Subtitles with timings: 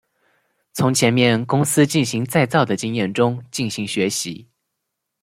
[0.73, 4.47] 从前面公司进行再造的经验中进行学习。